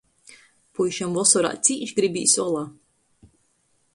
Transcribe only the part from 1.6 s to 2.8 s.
cīš gribīs ola.